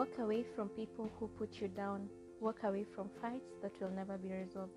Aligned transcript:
Walk 0.00 0.18
away 0.18 0.46
from 0.56 0.70
people 0.70 1.10
who 1.20 1.28
put 1.38 1.60
you 1.60 1.68
down. 1.68 2.08
Walk 2.40 2.62
away 2.62 2.86
from 2.94 3.10
fights 3.20 3.52
that 3.60 3.78
will 3.82 3.90
never 3.90 4.16
be 4.16 4.32
resolved. 4.32 4.72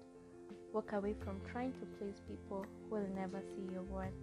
Walk 0.73 0.91
away 0.91 1.15
from 1.23 1.39
trying 1.49 1.71
to 1.79 1.85
please 1.97 2.19
people 2.27 2.65
who 2.89 2.95
will 2.95 3.07
never 3.15 3.41
see 3.55 3.71
your 3.71 3.83
worth. 3.83 4.19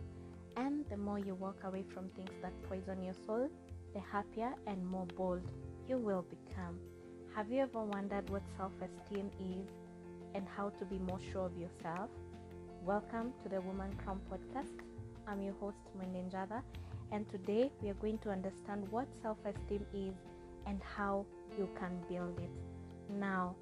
And 0.59 0.85
the 0.91 0.99
more 0.99 1.19
you 1.19 1.35
walk 1.37 1.57
away 1.65 1.87
from 1.95 2.11
things 2.11 2.33
that 2.43 2.53
poison 2.69 3.03
your 3.03 3.15
soul, 3.25 3.49
the 3.95 4.01
happier 4.13 4.53
and 4.67 4.87
more 4.87 5.07
bold 5.17 5.41
you 5.89 5.97
will 5.97 6.23
become. 6.29 6.79
Have 7.35 7.51
you 7.51 7.63
ever 7.63 7.83
wondered 7.83 8.29
what 8.29 8.43
self 8.59 8.73
esteem 8.83 9.31
is 9.41 9.71
and 10.35 10.47
how 10.55 10.69
to 10.69 10.85
be 10.85 10.99
more 10.99 11.21
sure 11.33 11.47
of 11.47 11.57
yourself? 11.57 12.11
Welcome 12.85 13.33
to 13.43 13.49
the 13.49 13.63
Woman 13.63 13.91
Crown 14.05 14.21
Podcast. 14.31 14.77
I'm 15.27 15.41
your 15.41 15.55
host, 15.63 15.79
Mwendenjada, 15.97 16.61
and 17.11 17.27
today 17.31 17.73
we 17.81 17.89
are 17.89 18.01
going 18.03 18.19
to 18.19 18.29
understand 18.29 18.87
what 18.91 19.07
self 19.23 19.39
esteem 19.47 19.87
is 19.95 20.13
and 20.67 20.81
how 20.83 21.25
you 21.59 21.69
can 21.79 21.99
build 22.09 22.39
it. 22.39 22.51
Now, 23.19 23.55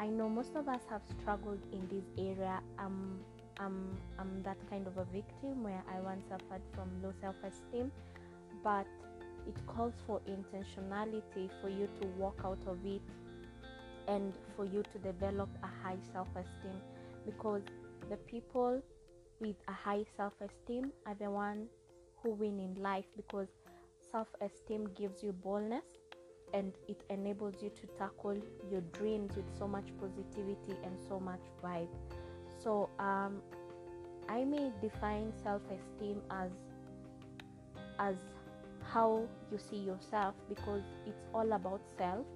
I 0.00 0.06
know 0.06 0.28
most 0.28 0.56
of 0.56 0.68
us 0.68 0.82
have 0.88 1.02
struggled 1.20 1.60
in 1.72 1.86
this 1.88 2.04
area. 2.18 2.60
Um, 2.78 3.20
I'm, 3.58 3.96
I'm 4.18 4.42
that 4.42 4.56
kind 4.70 4.86
of 4.86 4.96
a 4.96 5.04
victim 5.04 5.62
where 5.62 5.82
I 5.94 6.00
once 6.00 6.24
suffered 6.28 6.62
from 6.74 6.88
low 7.02 7.12
self 7.20 7.36
esteem, 7.44 7.92
but 8.64 8.86
it 9.46 9.66
calls 9.66 9.94
for 10.06 10.20
intentionality 10.28 11.50
for 11.60 11.68
you 11.68 11.88
to 12.00 12.06
walk 12.18 12.40
out 12.44 12.58
of 12.66 12.78
it 12.84 13.02
and 14.08 14.32
for 14.56 14.64
you 14.64 14.82
to 14.92 14.98
develop 14.98 15.48
a 15.62 15.86
high 15.86 15.98
self 16.12 16.28
esteem 16.36 16.80
because 17.26 17.62
the 18.08 18.16
people 18.16 18.82
with 19.40 19.56
a 19.68 19.72
high 19.72 20.04
self 20.16 20.32
esteem 20.40 20.90
are 21.06 21.14
the 21.20 21.30
ones 21.30 21.68
who 22.22 22.30
win 22.30 22.58
in 22.58 22.74
life 22.82 23.04
because 23.16 23.48
self 24.10 24.28
esteem 24.40 24.88
gives 24.96 25.22
you 25.22 25.32
boldness 25.32 25.84
and 26.52 26.72
it 26.88 27.02
enables 27.10 27.54
you 27.62 27.70
to 27.70 27.86
tackle 27.98 28.36
your 28.70 28.80
dreams 28.92 29.36
with 29.36 29.46
so 29.58 29.66
much 29.66 29.86
positivity 30.00 30.76
and 30.84 30.98
so 31.08 31.20
much 31.20 31.40
vibe. 31.62 31.88
So, 32.62 32.90
um, 32.98 33.40
I 34.28 34.44
may 34.44 34.70
define 34.80 35.32
self 35.42 35.62
esteem 35.64 36.22
as 36.30 36.52
as 37.98 38.16
how 38.92 39.24
you 39.50 39.58
see 39.58 39.76
yourself 39.78 40.34
because 40.48 40.82
it's 41.06 41.24
all 41.34 41.52
about 41.52 41.82
self 41.98 42.26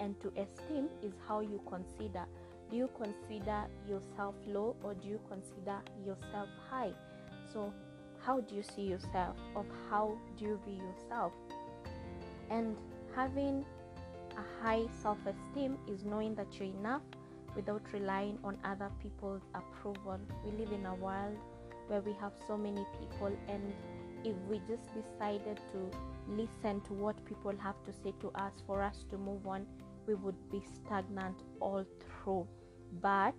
and 0.00 0.18
to 0.20 0.28
esteem 0.40 0.88
is 1.02 1.12
how 1.28 1.40
you 1.40 1.60
consider. 1.68 2.24
Do 2.70 2.76
you 2.76 2.88
consider 2.96 3.66
yourself 3.88 4.34
low 4.46 4.76
or 4.82 4.94
do 4.94 5.08
you 5.08 5.20
consider 5.28 5.80
yourself 6.06 6.48
high? 6.70 6.92
So 7.52 7.72
how 8.24 8.40
do 8.40 8.54
you 8.54 8.62
see 8.62 8.82
yourself? 8.82 9.36
Or 9.54 9.64
how 9.90 10.16
do 10.38 10.44
you 10.44 10.60
view 10.64 10.80
yourself? 10.82 11.32
And 12.50 12.76
having 13.14 13.64
a 14.36 14.62
high 14.62 14.86
self-esteem 15.02 15.78
is 15.88 16.04
knowing 16.04 16.34
that 16.36 16.46
you're 16.58 16.68
enough 16.68 17.02
without 17.56 17.82
relying 17.92 18.38
on 18.44 18.56
other 18.64 18.90
people's 19.02 19.42
approval. 19.54 20.18
We 20.44 20.52
live 20.52 20.72
in 20.72 20.86
a 20.86 20.94
world 20.94 21.36
where 21.88 22.00
we 22.00 22.12
have 22.20 22.32
so 22.46 22.56
many 22.56 22.86
people 22.98 23.32
and 23.48 23.72
if 24.24 24.36
we 24.48 24.60
just 24.68 24.88
decided 24.94 25.60
to 25.72 25.90
listen 26.28 26.80
to 26.82 26.92
what 26.92 27.24
people 27.24 27.54
have 27.58 27.82
to 27.84 27.92
say 27.92 28.12
to 28.20 28.30
us 28.34 28.52
for 28.66 28.82
us 28.82 29.04
to 29.10 29.18
move 29.18 29.46
on 29.46 29.66
we 30.06 30.14
would 30.14 30.50
be 30.50 30.60
stagnant 30.74 31.42
all 31.60 31.84
through. 32.00 32.46
But 33.00 33.34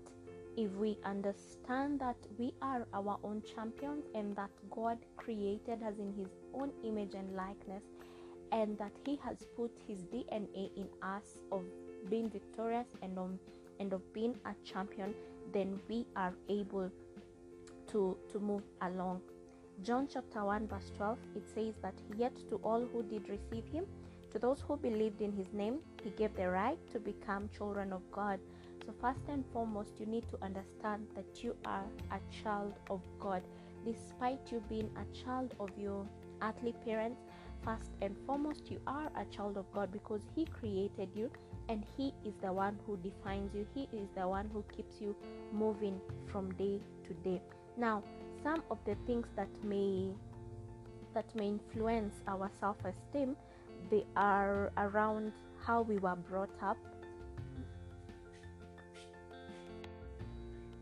if 0.58 0.72
we 0.74 0.98
understand 1.04 2.00
that 2.00 2.18
we 2.38 2.54
are 2.62 2.88
our 2.94 3.18
own 3.24 3.42
champions 3.56 4.06
and 4.16 4.36
that 4.36 4.52
God 4.70 4.98
created 5.18 5.84
us 5.84 5.96
in 6.00 6.14
His 6.18 6.30
own 6.54 6.72
image 6.84 7.14
and 7.14 7.36
likeness, 7.36 7.84
and 8.52 8.78
that 8.78 8.92
He 9.06 9.18
has 9.24 9.38
put 9.56 9.72
His 9.88 10.00
DNA 10.04 10.70
in 10.76 10.88
us 11.02 11.40
of 11.52 11.64
being 12.10 12.30
victorious 12.30 12.88
and 13.02 13.18
of, 13.18 13.32
and 13.80 13.94
of 13.94 14.02
being 14.14 14.36
a 14.46 14.54
champion, 14.66 15.14
then 15.54 15.80
we 15.90 16.06
are 16.16 16.34
able 16.50 16.90
to, 17.92 18.18
to 18.32 18.40
move 18.40 18.64
along. 18.82 19.22
John 19.84 20.08
chapter 20.12 20.44
1, 20.46 20.68
verse 20.68 20.92
12, 20.98 21.18
it 21.36 21.50
says 21.56 21.74
that 21.82 21.96
yet 22.16 22.36
to 22.50 22.58
all 22.64 22.86
who 22.92 23.04
did 23.04 23.28
receive 23.30 23.66
Him, 23.72 23.86
to 24.32 24.40
those 24.40 24.64
who 24.68 24.78
believed 24.78 25.22
in 25.22 25.32
His 25.32 25.52
name, 25.54 25.80
He 26.04 26.12
gave 26.12 26.36
the 26.36 26.50
right 26.50 26.78
to 26.92 27.00
become 27.00 27.50
children 27.56 27.92
of 27.92 28.02
God. 28.12 28.40
So, 28.86 28.94
first 29.02 29.22
and 29.28 29.44
foremost, 29.52 29.92
you 30.00 30.06
need 30.06 30.26
to 30.30 30.44
understand 30.44 31.08
that 31.16 31.44
you 31.44 31.56
are 31.66 31.86
a 32.12 32.20
child 32.44 32.74
of 32.90 33.02
God. 33.20 33.42
Despite 33.86 34.52
you 34.52 34.64
being 34.70 34.90
a 34.96 35.24
child 35.26 35.54
of 35.60 35.70
your 35.78 36.06
earthly 36.42 36.74
parents, 36.86 37.22
first 37.64 37.92
and 38.02 38.16
foremost, 38.26 38.70
you 38.70 38.80
are 38.88 39.12
a 39.16 39.26
child 39.36 39.58
of 39.58 39.72
God 39.74 39.92
because 39.92 40.22
He 40.36 40.46
created 40.46 41.10
you 41.16 41.30
and 41.70 41.84
He 41.98 42.14
is 42.26 42.34
the 42.42 42.52
one 42.52 42.78
who 42.86 42.98
defines 42.98 43.54
you. 43.54 43.66
He 43.74 43.88
is 43.96 44.10
the 44.16 44.28
one 44.28 44.50
who 44.52 44.64
keeps 44.76 45.00
you 45.00 45.16
moving 45.52 46.00
from 46.32 46.52
day 46.54 46.80
to 47.08 47.14
day. 47.30 47.42
Now, 47.78 48.04
some 48.44 48.64
of 48.72 48.80
the 48.86 48.96
things 49.06 49.28
that 49.36 49.50
may 49.64 50.10
that 51.14 51.34
may 51.36 51.48
influence 51.48 52.16
our 52.28 52.50
self-esteem 52.60 53.36
they 53.90 54.06
are 54.16 54.72
around 54.78 55.34
how 55.66 55.82
we 55.82 55.98
were 55.98 56.16
brought 56.16 56.50
up 56.62 56.78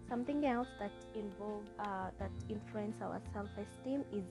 something 0.07 0.45
else 0.45 0.67
that 0.79 0.91
involve 1.15 1.63
uh, 1.79 2.09
that 2.19 2.31
influence 2.49 2.95
our 3.01 3.21
self-esteem 3.33 4.03
is 4.11 4.23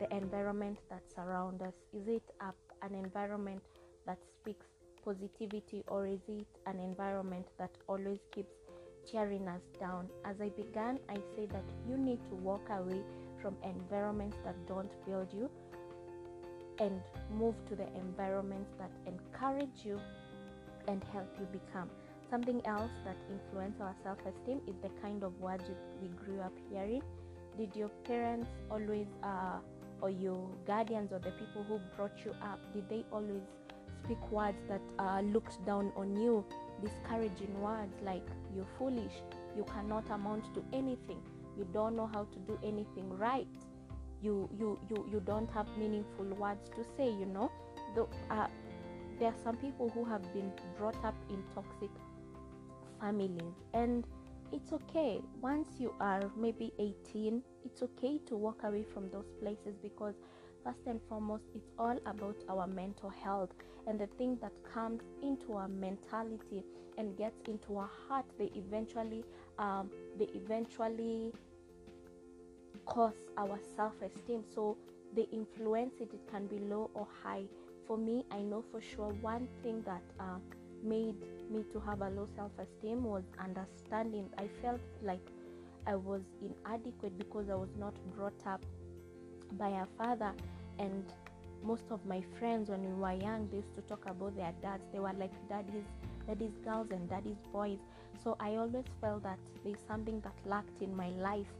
the 0.00 0.16
environment 0.16 0.78
that 0.88 1.02
surrounds 1.14 1.62
us. 1.62 1.74
Is 1.92 2.08
it 2.08 2.22
a, 2.40 2.52
an 2.84 2.94
environment 2.94 3.62
that 4.06 4.18
speaks 4.40 4.66
positivity 5.04 5.84
or 5.88 6.06
is 6.06 6.20
it 6.28 6.46
an 6.66 6.80
environment 6.80 7.46
that 7.58 7.70
always 7.86 8.18
keeps 8.34 8.54
tearing 9.10 9.46
us 9.48 9.62
down? 9.78 10.08
As 10.24 10.40
i 10.40 10.48
began 10.50 10.98
i 11.08 11.14
say 11.36 11.46
that 11.46 11.64
you 11.88 11.96
need 11.96 12.18
to 12.28 12.34
walk 12.36 12.66
away 12.70 13.02
from 13.40 13.56
environments 13.64 14.36
that 14.44 14.54
don't 14.66 14.90
build 15.06 15.28
you 15.32 15.48
and 16.80 17.00
move 17.38 17.54
to 17.68 17.76
the 17.76 17.86
environments 17.94 18.70
that 18.78 18.90
encourage 19.06 19.84
you 19.84 20.00
and 20.88 21.02
help 21.12 21.28
you 21.38 21.46
become. 21.52 21.88
Something 22.30 22.64
else 22.66 22.90
that 23.04 23.16
influences 23.30 23.80
our 23.80 23.94
self 24.02 24.18
esteem 24.20 24.60
is 24.66 24.74
the 24.82 24.90
kind 25.02 25.22
of 25.22 25.38
words 25.40 25.64
we 26.00 26.08
grew 26.08 26.40
up 26.40 26.52
hearing. 26.70 27.02
Did 27.58 27.74
your 27.76 27.90
parents 28.04 28.48
always, 28.70 29.06
uh, 29.22 29.58
or 30.00 30.10
your 30.10 30.48
guardians, 30.66 31.12
or 31.12 31.18
the 31.18 31.30
people 31.32 31.64
who 31.68 31.80
brought 31.96 32.24
you 32.24 32.32
up, 32.42 32.60
did 32.74 32.88
they 32.88 33.04
always 33.12 33.42
speak 34.04 34.30
words 34.30 34.58
that 34.68 34.80
uh, 34.98 35.20
looked 35.20 35.64
down 35.66 35.92
on 35.96 36.16
you? 36.16 36.44
Discouraging 36.82 37.60
words 37.60 37.94
like, 38.02 38.26
you're 38.54 38.66
foolish, 38.78 39.12
you 39.56 39.64
cannot 39.64 40.08
amount 40.10 40.54
to 40.54 40.64
anything, 40.72 41.20
you 41.56 41.66
don't 41.72 41.96
know 41.96 42.06
how 42.06 42.24
to 42.24 42.38
do 42.46 42.58
anything 42.62 43.08
right. 43.18 43.46
You, 44.22 44.50
you, 44.58 44.78
you, 44.90 45.08
you 45.10 45.20
don't 45.20 45.50
have 45.50 45.66
meaningful 45.78 46.26
words 46.26 46.68
to 46.70 46.84
say, 46.96 47.06
you 47.06 47.26
know. 47.26 47.50
Though, 47.94 48.08
uh, 48.30 48.48
there 49.18 49.28
are 49.28 49.34
some 49.42 49.56
people 49.56 49.88
who 49.88 50.04
have 50.04 50.22
been 50.34 50.52
brought 50.78 51.02
up 51.04 51.14
in 51.30 51.42
toxic 51.54 51.90
families 53.00 53.54
and 53.72 54.04
it's 54.52 54.72
okay. 54.72 55.20
Once 55.40 55.68
you 55.78 55.94
are 56.00 56.30
maybe 56.36 56.72
18 56.78 57.42
it's 57.64 57.82
okay 57.82 58.18
to 58.26 58.36
walk 58.36 58.62
away 58.64 58.82
from 58.82 59.10
those 59.10 59.30
places 59.40 59.76
because 59.82 60.14
first 60.64 60.80
and 60.86 61.00
foremost 61.08 61.44
it's 61.54 61.70
all 61.78 61.98
about 62.06 62.36
our 62.48 62.66
mental 62.66 63.10
health 63.10 63.50
and 63.86 63.98
the 63.98 64.06
thing 64.18 64.38
that 64.40 64.52
comes 64.74 65.02
into 65.22 65.54
our 65.54 65.68
mentality 65.68 66.64
and 66.98 67.16
gets 67.16 67.40
into 67.48 67.76
our 67.76 67.90
heart. 68.08 68.26
They 68.38 68.50
eventually 68.54 69.24
um, 69.58 69.90
they 70.18 70.26
eventually 70.34 71.32
cause 72.86 73.14
our 73.36 73.58
self-esteem. 73.76 74.44
So 74.54 74.76
they 75.14 75.26
influence 75.32 75.94
it 76.00 76.10
it 76.12 76.30
can 76.30 76.46
be 76.46 76.58
low 76.58 76.90
or 76.94 77.06
high. 77.22 77.44
For 77.86 77.98
me 77.98 78.24
i 78.30 78.38
know 78.40 78.62
for 78.70 78.80
sure 78.80 79.12
one 79.20 79.48
thing 79.64 79.82
that 79.84 80.02
uh, 80.20 80.38
made 80.84 81.16
me 81.50 81.64
to 81.72 81.80
have 81.80 82.00
a 82.02 82.08
low 82.10 82.26
self 82.36 82.52
esteem 82.58 83.04
was 83.04 83.24
understanding. 83.38 84.28
I 84.38 84.48
felt 84.62 84.80
like 85.02 85.26
I 85.86 85.96
was 85.96 86.22
inadequate 86.40 87.18
because 87.18 87.50
I 87.50 87.54
was 87.54 87.74
not 87.78 87.94
brought 88.16 88.46
up 88.46 88.64
by 89.58 89.68
a 89.68 89.86
father. 89.98 90.32
And 90.78 91.04
most 91.62 91.84
of 91.90 92.04
my 92.06 92.22
friends, 92.38 92.70
when 92.70 92.82
we 92.84 93.00
were 93.00 93.12
young, 93.12 93.48
they 93.50 93.58
used 93.58 93.74
to 93.74 93.82
talk 93.82 94.04
about 94.06 94.36
their 94.36 94.52
dads. 94.62 94.84
They 94.92 95.00
were 95.00 95.12
like 95.12 95.32
daddies, 95.48 95.84
daddy's 96.26 96.56
girls 96.64 96.88
and 96.90 97.08
daddy's 97.08 97.42
boys. 97.52 97.78
So 98.22 98.36
I 98.38 98.56
always 98.56 98.84
felt 99.00 99.22
that 99.24 99.38
there's 99.64 99.80
something 99.86 100.20
that 100.20 100.34
lacked 100.44 100.82
in 100.82 100.94
my 100.96 101.08
life 101.10 101.52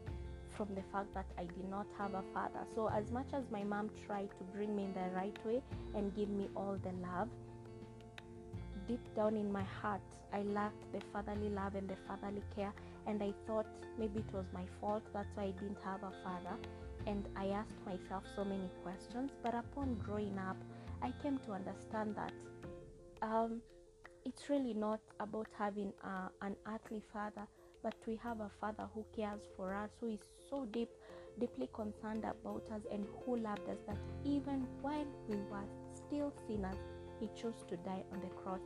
from 0.56 0.74
the 0.74 0.82
fact 0.92 1.14
that 1.14 1.26
I 1.38 1.42
did 1.44 1.68
not 1.70 1.86
have 1.98 2.14
a 2.14 2.22
father. 2.34 2.60
So, 2.74 2.88
as 2.88 3.10
much 3.10 3.28
as 3.32 3.44
my 3.50 3.62
mom 3.64 3.90
tried 4.06 4.28
to 4.38 4.44
bring 4.52 4.76
me 4.76 4.84
in 4.84 4.92
the 4.92 5.08
right 5.14 5.36
way 5.46 5.62
and 5.94 6.14
give 6.14 6.28
me 6.28 6.48
all 6.54 6.76
the 6.82 6.92
love, 7.06 7.28
deep 8.90 9.14
down 9.14 9.36
in 9.36 9.52
my 9.52 9.62
heart, 9.62 10.02
I 10.32 10.42
lacked 10.42 10.92
the 10.92 11.00
fatherly 11.12 11.48
love 11.48 11.76
and 11.76 11.88
the 11.88 11.94
fatherly 12.08 12.42
care, 12.56 12.72
and 13.06 13.22
I 13.22 13.32
thought 13.46 13.66
maybe 13.98 14.18
it 14.18 14.34
was 14.34 14.46
my 14.52 14.64
fault. 14.80 15.04
That's 15.14 15.28
why 15.36 15.44
I 15.44 15.50
didn't 15.52 15.78
have 15.84 16.02
a 16.02 16.12
father. 16.24 16.56
And 17.06 17.28
I 17.36 17.46
asked 17.60 17.80
myself 17.86 18.24
so 18.34 18.44
many 18.44 18.68
questions. 18.82 19.30
But 19.44 19.54
upon 19.54 19.94
growing 20.04 20.36
up, 20.38 20.56
I 21.02 21.12
came 21.22 21.38
to 21.46 21.52
understand 21.52 22.16
that 22.16 22.32
um, 23.22 23.60
it's 24.24 24.50
really 24.50 24.74
not 24.74 25.00
about 25.20 25.46
having 25.56 25.92
uh, 26.02 26.28
an 26.42 26.56
earthly 26.66 27.02
father, 27.12 27.46
but 27.84 27.94
we 28.06 28.18
have 28.24 28.40
a 28.40 28.50
father 28.60 28.86
who 28.92 29.04
cares 29.16 29.40
for 29.56 29.72
us, 29.72 29.90
who 30.00 30.08
is 30.08 30.20
so 30.50 30.66
deep, 30.72 30.90
deeply 31.38 31.68
concerned 31.72 32.24
about 32.24 32.64
us, 32.74 32.82
and 32.92 33.06
who 33.24 33.36
loved 33.36 33.68
us 33.70 33.78
that 33.86 33.98
even 34.24 34.66
while 34.82 35.06
we 35.28 35.36
were 35.36 35.68
still 35.94 36.32
sinners, 36.48 36.76
he 37.20 37.28
chose 37.40 37.64
to 37.68 37.76
die 37.76 38.02
on 38.12 38.20
the 38.20 38.34
cross. 38.42 38.60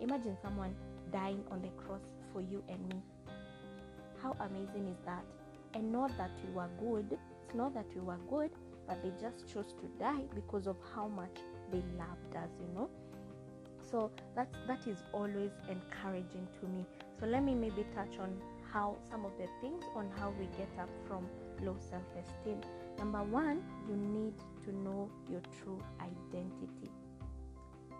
Imagine 0.00 0.36
someone 0.42 0.74
dying 1.12 1.42
on 1.50 1.62
the 1.62 1.68
cross 1.82 2.02
for 2.32 2.40
you 2.40 2.62
and 2.68 2.80
me. 2.88 3.02
How 4.22 4.36
amazing 4.40 4.88
is 4.88 4.98
that? 5.04 5.24
And 5.74 5.92
not 5.92 6.16
that 6.18 6.30
we 6.46 6.52
were 6.52 6.68
good, 6.80 7.06
it's 7.12 7.54
not 7.54 7.74
that 7.74 7.86
we 7.94 8.00
were 8.00 8.18
good, 8.28 8.50
but 8.86 9.02
they 9.02 9.12
just 9.20 9.52
chose 9.52 9.72
to 9.74 9.86
die 9.98 10.22
because 10.34 10.66
of 10.66 10.76
how 10.94 11.08
much 11.08 11.36
they 11.70 11.82
loved 11.96 12.36
us, 12.36 12.50
you 12.60 12.74
know. 12.74 12.90
So 13.90 14.10
that's 14.36 14.56
that 14.66 14.86
is 14.86 14.98
always 15.12 15.50
encouraging 15.68 16.46
to 16.60 16.66
me. 16.68 16.84
So 17.18 17.26
let 17.26 17.42
me 17.42 17.54
maybe 17.54 17.84
touch 17.94 18.18
on 18.18 18.40
how 18.72 18.96
some 19.10 19.24
of 19.24 19.32
the 19.38 19.46
things 19.60 19.84
on 19.94 20.10
how 20.16 20.32
we 20.38 20.46
get 20.56 20.68
up 20.78 20.88
from 21.06 21.26
low 21.62 21.76
self-esteem. 21.90 22.60
Number 22.98 23.22
one, 23.22 23.62
you 23.88 23.96
need 23.96 24.34
to 24.64 24.76
know 24.76 25.10
your 25.28 25.42
true 25.60 25.82
identity. 26.00 26.90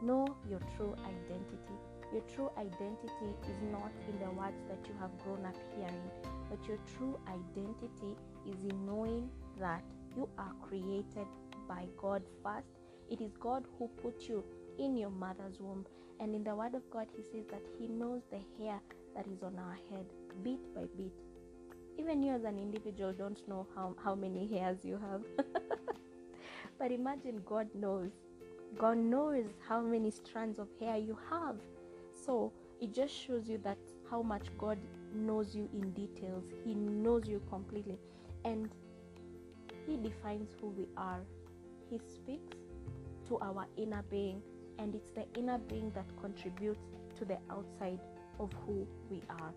Know 0.03 0.27
your 0.49 0.61
true 0.77 0.95
identity. 1.05 1.79
Your 2.13 2.23
true 2.35 2.51
identity 2.59 3.31
is 3.49 3.63
not 3.71 3.93
in 4.09 4.19
the 4.19 4.31
words 4.33 4.61
that 4.69 4.85
you 4.89 4.95
have 4.99 5.17
grown 5.23 5.47
up 5.47 5.55
hearing, 5.77 6.11
but 6.49 6.67
your 6.67 6.79
true 6.97 7.19
identity 7.29 8.17
is 8.49 8.65
in 8.65 8.85
knowing 8.85 9.31
that 9.61 9.85
you 10.17 10.29
are 10.37 10.53
created 10.61 11.27
by 11.69 11.87
God 11.97 12.23
first. 12.43 12.67
It 13.09 13.21
is 13.21 13.31
God 13.39 13.65
who 13.79 13.89
put 14.03 14.29
you 14.29 14.43
in 14.79 14.97
your 14.97 15.11
mother's 15.11 15.61
womb. 15.61 15.87
And 16.19 16.35
in 16.35 16.43
the 16.43 16.55
Word 16.55 16.75
of 16.75 16.83
God, 16.91 17.07
He 17.17 17.23
says 17.31 17.47
that 17.51 17.63
He 17.79 17.87
knows 17.87 18.23
the 18.31 18.41
hair 18.59 18.81
that 19.15 19.27
is 19.29 19.43
on 19.45 19.57
our 19.57 19.79
head, 19.91 20.07
bit 20.43 20.75
by 20.75 20.87
bit. 20.97 21.13
Even 21.97 22.23
you, 22.23 22.33
as 22.35 22.45
an 22.45 22.59
individual, 22.59 23.13
don't 23.13 23.47
know 23.49 23.67
how, 23.75 23.95
how 24.03 24.15
many 24.17 24.49
hairs 24.49 24.79
you 24.85 24.99
have. 25.11 25.23
but 26.79 26.91
imagine 26.91 27.43
God 27.47 27.69
knows. 27.75 28.11
God 28.79 28.99
knows 28.99 29.45
how 29.69 29.81
many 29.81 30.11
strands 30.11 30.59
of 30.59 30.69
hair 30.81 30.97
you 30.97 31.17
have. 31.31 31.57
So 32.31 32.53
it 32.81 32.95
just 32.95 33.13
shows 33.13 33.49
you 33.49 33.59
that 33.65 33.77
how 34.09 34.23
much 34.23 34.57
God 34.57 34.79
knows 35.13 35.53
you 35.53 35.69
in 35.73 35.91
details. 35.95 36.45
He 36.65 36.75
knows 36.75 37.27
you 37.27 37.43
completely. 37.51 37.99
And 38.45 38.71
He 39.85 39.97
defines 39.97 40.51
who 40.61 40.69
we 40.69 40.87
are. 40.97 41.23
He 41.91 41.99
speaks 41.99 42.57
to 43.27 43.41
our 43.41 43.67
inner 43.77 44.05
being, 44.09 44.43
and 44.79 44.95
it's 44.95 45.11
the 45.11 45.25
inner 45.37 45.59
being 45.59 45.91
that 45.97 46.07
contributes 46.21 46.85
to 47.19 47.25
the 47.25 47.39
outside 47.51 47.99
of 48.39 48.53
who 48.65 48.87
we 49.11 49.21
are. 49.29 49.53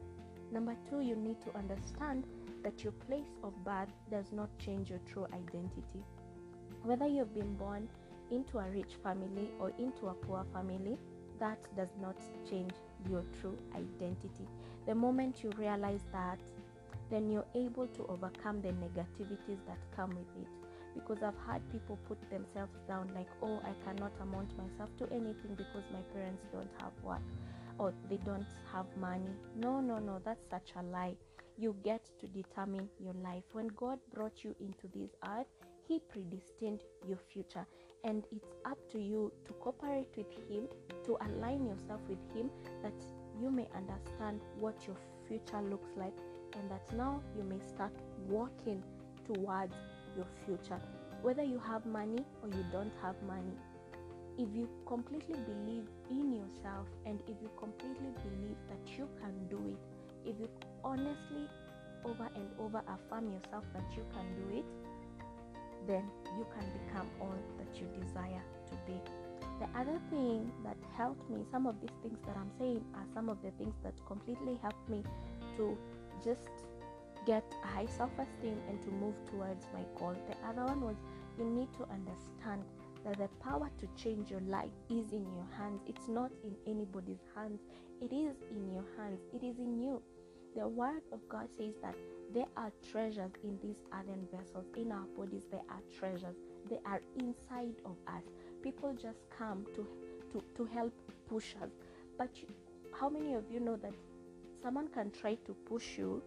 Number 0.52 0.76
two, 0.90 1.02
you 1.02 1.16
need 1.16 1.40
to 1.42 1.56
understand 1.56 2.26
that 2.64 2.84
your 2.84 2.94
place 3.08 3.38
of 3.44 3.54
birth 3.64 3.94
does 4.10 4.32
not 4.32 4.50
change 4.58 4.90
your 4.90 5.00
true 5.06 5.26
identity. 5.26 6.04
Whether 6.82 7.06
you've 7.06 7.36
been 7.36 7.54
born 7.54 7.88
into 8.32 8.58
a 8.58 8.68
rich 8.72 8.96
family 9.04 9.52
or 9.60 9.72
into 9.78 10.08
a 10.08 10.14
poor 10.16 10.44
family, 10.52 10.98
that 11.44 11.60
does 11.76 11.90
not 12.02 12.16
change 12.50 12.72
your 13.10 13.22
true 13.42 13.58
identity. 13.76 14.48
The 14.88 14.96
moment 14.96 15.44
you 15.44 15.52
realize 15.58 16.06
that, 16.14 16.40
then 17.12 17.30
you're 17.30 17.46
able 17.54 17.88
to 17.88 18.06
overcome 18.08 18.62
the 18.62 18.70
negativities 18.70 19.60
that 19.68 19.78
come 19.94 20.12
with 20.12 20.42
it. 20.42 20.48
Because 20.94 21.22
I've 21.22 21.34
had 21.46 21.62
people 21.70 22.00
put 22.08 22.18
themselves 22.30 22.78
down 22.88 23.12
like, 23.14 23.28
oh, 23.42 23.60
I 23.66 23.74
cannot 23.84 24.14
amount 24.22 24.58
myself 24.58 24.90
to 25.00 25.06
anything 25.12 25.56
because 25.58 25.84
my 25.92 26.00
parents 26.14 26.46
don't 26.54 26.70
have 26.80 26.94
work 27.04 27.22
or 27.78 27.94
they 28.10 28.18
don't 28.24 28.48
have 28.72 28.86
money. 28.98 29.36
No, 29.58 29.82
no, 29.82 30.00
no, 30.00 30.22
that's 30.24 30.50
such 30.50 30.72
a 30.80 30.84
lie. 30.84 31.16
You 31.58 31.76
get 31.84 32.10
to 32.22 32.28
determine 32.28 32.88
your 33.00 33.16
life. 33.22 33.44
When 33.52 33.68
God 33.68 34.00
brought 34.14 34.46
you 34.46 34.56
into 34.62 34.88
this 34.96 35.10
earth, 35.26 35.48
He 35.88 36.00
predestined 36.00 36.84
your 37.06 37.20
future, 37.34 37.66
and 38.06 38.24
it's 38.32 38.54
up 38.66 38.78
to 38.92 39.00
you 39.00 39.32
to 39.46 39.54
cooperate 39.54 40.10
with 40.16 40.32
Him, 40.50 40.68
to 41.06 41.18
align 41.22 41.66
yourself 41.66 42.02
with 42.08 42.20
Him, 42.36 42.50
that 42.82 42.94
you 43.42 43.50
may 43.50 43.68
understand 43.76 44.42
what 44.60 44.76
your 44.88 44.98
future 45.28 45.62
looks 45.62 45.90
like, 45.96 46.14
and 46.54 46.70
that 46.70 46.96
now 46.96 47.22
you 47.36 47.44
may 47.44 47.60
start 47.60 47.94
walking 48.28 48.84
towards 49.26 49.76
your 50.16 50.28
future. 50.46 50.80
Whether 51.22 51.44
you 51.44 51.60
have 51.60 51.86
money 51.86 52.24
or 52.42 52.50
you 52.50 52.66
don't 52.72 52.92
have 53.02 53.16
money, 53.24 53.58
if 54.38 54.50
you 54.54 54.68
completely 54.88 55.38
believe 55.46 55.88
in 56.10 56.34
yourself 56.34 56.88
and 57.06 57.22
if 57.28 57.36
you 57.42 57.50
completely 57.58 58.10
believe 58.24 58.58
that 58.68 58.98
you 58.98 59.08
can 59.22 59.48
do 59.48 59.62
it, 59.70 60.30
if 60.30 60.40
you 60.40 60.50
honestly 60.84 61.48
over 62.04 62.30
and 62.36 62.50
over 62.60 62.82
affirm 62.88 63.32
yourself 63.32 63.64
that 63.74 63.86
you 63.96 64.04
can 64.12 64.26
do 64.36 64.58
it, 64.58 64.66
then 65.88 66.04
you 66.38 66.46
can 66.54 66.66
become 66.86 67.08
all 67.22 67.36
that 67.58 67.80
you 67.80 67.88
desire 68.02 68.42
to 68.70 68.76
be. 68.86 69.00
The 69.64 69.80
other 69.80 69.98
thing 70.10 70.52
that 70.66 70.76
helped 70.98 71.30
me, 71.30 71.46
some 71.50 71.68
of 71.68 71.80
these 71.80 71.96
things 72.02 72.20
that 72.28 72.36
I'm 72.36 72.52
saying 72.60 72.84
are 72.96 73.06
some 73.14 73.30
of 73.30 73.42
the 73.42 73.52
things 73.52 73.76
that 73.82 73.94
completely 74.06 74.60
helped 74.62 74.90
me 74.90 75.04
to 75.56 75.78
just 76.22 76.50
get 77.26 77.46
a 77.64 77.68
high 77.68 77.86
self 77.86 78.12
esteem 78.20 78.58
and 78.68 78.82
to 78.82 78.90
move 78.90 79.16
towards 79.32 79.66
my 79.74 79.84
goal. 79.98 80.18
The 80.28 80.36
other 80.46 80.66
one 80.66 80.82
was 80.82 80.98
you 81.40 81.46
need 81.46 81.70
to 81.78 81.84
understand 81.84 82.64
that 83.06 83.18
the 83.18 83.30
power 83.42 83.70
to 83.80 83.88
change 83.96 84.30
your 84.30 84.42
life 84.42 84.74
is 84.90 85.14
in 85.14 85.24
your 85.34 85.48
hands. 85.58 85.80
It's 85.88 86.10
not 86.10 86.32
in 86.44 86.56
anybody's 86.68 87.24
hands, 87.34 87.62
it 88.02 88.12
is 88.12 88.36
in 88.52 88.74
your 88.74 88.86
hands, 88.98 89.22
it 89.34 89.46
is 89.46 89.60
in 89.60 89.82
you. 89.82 90.02
The 90.58 90.68
word 90.68 91.04
of 91.14 91.20
God 91.30 91.48
says 91.58 91.74
that 91.82 91.96
there 92.34 92.48
are 92.58 92.72
treasures 92.92 93.32
in 93.44 93.58
these 93.64 93.78
earthen 93.94 94.28
vessels, 94.30 94.66
in 94.76 94.92
our 94.92 95.06
bodies, 95.18 95.44
there 95.50 95.64
are 95.70 95.82
treasures. 95.98 96.36
They 96.70 96.80
are 96.86 97.02
inside 97.18 97.76
of 97.86 97.96
us. 98.08 98.24
People 98.64 98.94
just 98.94 99.20
come 99.38 99.66
to, 99.76 99.86
to, 100.32 100.44
to 100.56 100.66
help 100.74 100.94
push 101.30 101.54
us. 101.62 101.70
But 102.18 102.30
you, 102.36 102.48
how 103.00 103.10
many 103.10 103.34
of 103.34 103.44
you 103.52 103.60
know 103.60 103.76
that 103.76 103.94
someone 104.62 104.88
can 104.88 105.12
try 105.12 105.36
to 105.36 105.54
push 105.66 105.98
you, 105.98 106.24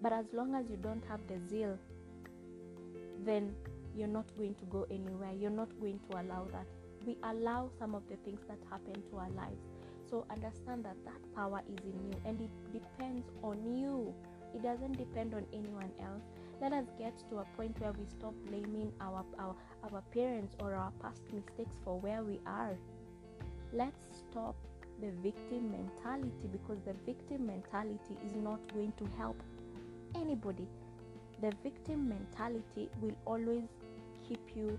but 0.00 0.12
as 0.12 0.26
long 0.32 0.54
as 0.54 0.70
you 0.70 0.76
don't 0.76 1.02
have 1.08 1.20
the 1.26 1.38
zeal, 1.48 1.76
then 3.24 3.54
you're 3.96 4.08
not 4.08 4.26
going 4.36 4.54
to 4.54 4.64
go 4.66 4.86
anywhere. 4.90 5.32
You're 5.38 5.50
not 5.50 5.68
going 5.80 6.00
to 6.10 6.20
allow 6.20 6.46
that. 6.52 6.66
We 7.06 7.16
allow 7.24 7.70
some 7.78 7.94
of 7.94 8.02
the 8.08 8.16
things 8.16 8.40
that 8.48 8.58
happen 8.70 8.94
to 9.10 9.16
our 9.18 9.30
lives. 9.30 9.60
So 10.08 10.26
understand 10.30 10.84
that 10.84 10.96
that 11.04 11.34
power 11.34 11.62
is 11.68 11.78
in 11.84 12.10
you 12.10 12.16
and 12.24 12.40
it 12.40 12.50
depends 12.72 13.26
on 13.42 13.76
you. 13.76 14.14
It 14.54 14.62
doesn't 14.62 14.98
depend 14.98 15.34
on 15.34 15.46
anyone 15.52 15.90
else. 16.00 16.22
Let 16.62 16.74
us 16.74 16.84
get 16.96 17.18
to 17.28 17.38
a 17.38 17.44
point 17.56 17.76
where 17.80 17.90
we 17.90 18.06
stop 18.06 18.34
blaming 18.46 18.92
our, 19.00 19.24
our, 19.36 19.56
our 19.82 20.00
parents 20.14 20.54
or 20.60 20.76
our 20.76 20.92
past 21.02 21.22
mistakes 21.32 21.74
for 21.84 21.98
where 21.98 22.22
we 22.22 22.38
are. 22.46 22.76
Let's 23.72 24.06
stop 24.30 24.54
the 25.00 25.10
victim 25.24 25.72
mentality 25.72 26.46
because 26.52 26.78
the 26.86 26.92
victim 27.04 27.48
mentality 27.48 28.16
is 28.24 28.36
not 28.36 28.60
going 28.72 28.92
to 28.98 29.08
help 29.18 29.42
anybody. 30.14 30.68
The 31.40 31.52
victim 31.64 32.08
mentality 32.08 32.88
will 33.00 33.16
always 33.24 33.64
keep 34.28 34.54
you 34.54 34.78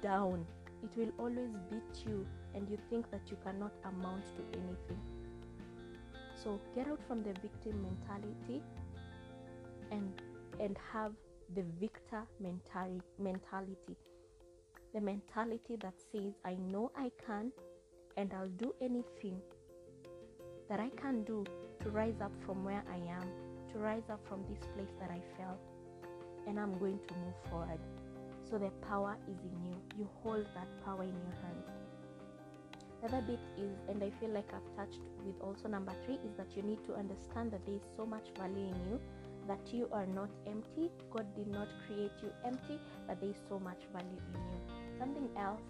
down. 0.00 0.46
It 0.84 0.96
will 0.96 1.10
always 1.18 1.50
beat 1.68 2.06
you, 2.06 2.24
and 2.54 2.70
you 2.70 2.78
think 2.90 3.10
that 3.10 3.22
you 3.26 3.36
cannot 3.42 3.72
amount 3.84 4.22
to 4.36 4.42
anything. 4.52 5.00
So 6.36 6.60
get 6.76 6.86
out 6.86 7.00
from 7.08 7.24
the 7.24 7.32
victim 7.42 7.82
mentality 7.82 8.62
and 9.90 10.12
and 10.60 10.76
have 10.92 11.12
the 11.54 11.62
victor 11.80 12.22
mentali- 12.42 13.02
mentality. 13.18 13.96
The 14.94 15.00
mentality 15.00 15.76
that 15.82 15.94
says, 16.12 16.32
I 16.44 16.54
know 16.54 16.90
I 16.96 17.10
can 17.26 17.52
and 18.16 18.32
I'll 18.34 18.48
do 18.48 18.74
anything 18.80 19.40
that 20.68 20.80
I 20.80 20.90
can 21.00 21.24
do 21.24 21.44
to 21.82 21.90
rise 21.90 22.20
up 22.22 22.32
from 22.44 22.64
where 22.64 22.82
I 22.90 22.96
am, 22.96 23.28
to 23.72 23.78
rise 23.78 24.02
up 24.10 24.20
from 24.28 24.44
this 24.48 24.66
place 24.74 24.92
that 25.00 25.10
I 25.10 25.20
felt, 25.38 25.60
and 26.46 26.58
I'm 26.58 26.78
going 26.78 26.98
to 27.08 27.14
move 27.14 27.34
forward. 27.48 27.80
So 28.50 28.58
the 28.58 28.70
power 28.86 29.16
is 29.28 29.38
in 29.44 29.70
you. 29.70 29.76
You 29.98 30.08
hold 30.22 30.46
that 30.54 30.84
power 30.84 31.02
in 31.02 31.12
your 31.12 31.36
hand. 31.42 31.62
The 33.00 33.08
other 33.08 33.26
bit 33.26 33.40
is, 33.56 33.76
and 33.88 34.02
I 34.02 34.10
feel 34.18 34.30
like 34.30 34.48
I've 34.52 34.76
touched 34.76 35.00
with 35.24 35.40
also 35.40 35.68
number 35.68 35.92
three, 36.04 36.16
is 36.16 36.36
that 36.36 36.48
you 36.56 36.62
need 36.62 36.84
to 36.86 36.94
understand 36.94 37.52
that 37.52 37.64
there 37.64 37.76
is 37.76 37.86
so 37.96 38.04
much 38.04 38.26
value 38.36 38.68
in 38.68 38.90
you 38.90 39.00
that 39.48 39.72
you 39.72 39.88
are 39.92 40.06
not 40.06 40.30
empty. 40.46 40.90
God 41.10 41.26
did 41.34 41.48
not 41.48 41.68
create 41.86 42.12
you 42.22 42.30
empty, 42.44 42.78
but 43.06 43.20
there 43.20 43.30
is 43.30 43.40
so 43.48 43.58
much 43.58 43.80
value 43.92 44.20
in 44.34 44.40
you. 44.40 44.60
Something 44.98 45.28
else 45.36 45.62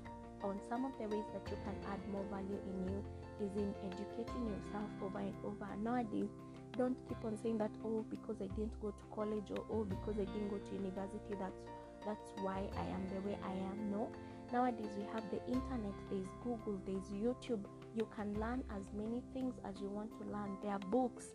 on 0.42 0.60
some 0.68 0.84
of 0.84 0.92
the 1.00 1.08
ways 1.08 1.24
that 1.32 1.48
you 1.50 1.56
can 1.64 1.74
add 1.90 2.00
more 2.12 2.24
value 2.30 2.58
in 2.68 2.92
you 2.92 3.04
is 3.40 3.54
in 3.56 3.74
educating 3.86 4.44
yourself 4.50 4.90
over 5.02 5.18
and 5.18 5.34
over. 5.44 5.68
Nowadays, 5.82 6.30
don't 6.76 6.96
keep 7.08 7.24
on 7.24 7.38
saying 7.42 7.58
that, 7.58 7.70
oh, 7.84 8.04
because 8.10 8.36
I 8.42 8.46
didn't 8.54 8.78
go 8.80 8.90
to 8.90 9.04
college 9.14 9.50
or 9.50 9.64
oh, 9.70 9.84
because 9.84 10.14
I 10.20 10.26
didn't 10.26 10.50
go 10.50 10.58
to 10.58 10.74
university, 10.74 11.34
that's 11.38 11.62
that's 12.06 12.30
why 12.42 12.62
I 12.76 12.86
am 12.94 13.02
the 13.10 13.20
way 13.28 13.36
I 13.42 13.50
am. 13.50 13.90
No, 13.90 14.08
Nowadays, 14.52 14.88
we 14.96 15.04
have 15.12 15.24
the 15.30 15.44
internet, 15.46 15.92
there's 16.10 16.26
Google, 16.42 16.80
there's 16.86 17.04
YouTube. 17.10 17.64
You 17.94 18.08
can 18.16 18.32
learn 18.40 18.64
as 18.74 18.82
many 18.94 19.22
things 19.34 19.54
as 19.68 19.78
you 19.78 19.88
want 19.88 20.10
to 20.18 20.24
learn. 20.32 20.56
There 20.62 20.72
are 20.72 20.78
books, 20.78 21.26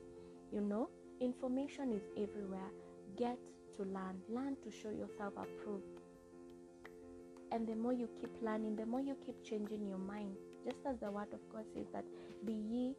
you 0.52 0.62
know, 0.62 0.90
information 1.20 1.94
is 1.94 2.04
everywhere. 2.18 2.70
Get 3.18 3.38
to 3.78 3.84
learn, 3.84 4.22
learn 4.30 4.58
to 4.64 4.72
show 4.72 4.90
yourself 4.90 5.34
approved. 5.38 5.84
And 7.52 7.68
the 7.68 7.76
more 7.76 7.94
you 7.94 8.10
keep 8.20 8.32
learning, 8.42 8.76
the 8.76 8.86
more 8.86 9.02
you 9.02 9.16
keep 9.26 9.44
changing 9.44 9.88
your 9.88 10.00
mind. 10.00 10.36
Just 10.66 10.78
as 10.88 10.98
the 11.00 11.12
word 11.12 11.34
of 11.34 11.40
God 11.52 11.66
says 11.76 11.86
that, 11.94 12.06
be 12.46 12.54
ye 12.54 12.96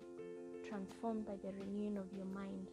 transformed 0.68 1.26
by 1.26 1.35
the 1.42 1.52
renewing 1.59 1.97
of 1.97 2.06
your 2.16 2.26
mind. 2.26 2.68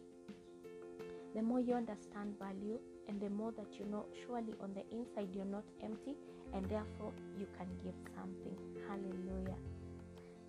The 1.34 1.42
more 1.42 1.60
you 1.60 1.74
understand 1.74 2.34
value, 2.38 2.78
and 3.08 3.20
the 3.20 3.30
more 3.30 3.52
that 3.52 3.78
you 3.78 3.86
know, 3.86 4.04
surely 4.26 4.54
on 4.62 4.74
the 4.74 4.84
inside 4.94 5.34
you're 5.34 5.44
not 5.44 5.64
empty, 5.82 6.14
and 6.54 6.64
therefore 6.68 7.12
you 7.38 7.46
can 7.58 7.66
give 7.82 7.94
something. 8.14 8.56
Hallelujah. 8.86 9.56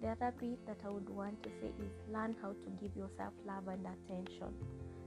The 0.02 0.10
other 0.10 0.34
bit 0.40 0.60
that 0.68 0.78
I 0.86 0.90
would 0.90 1.10
want 1.10 1.42
to 1.44 1.50
say 1.62 1.68
is 1.68 1.92
learn 2.12 2.36
how 2.42 2.50
to 2.50 2.70
give 2.82 2.96
yourself 2.96 3.34
love 3.48 3.68
and 3.70 3.86
attention. 3.88 4.54